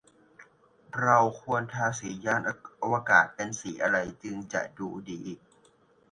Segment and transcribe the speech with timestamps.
[1.01, 2.41] เราควรทาสียาน
[2.81, 5.21] อวกาศเป็นสีอะไร จึงจะดูดี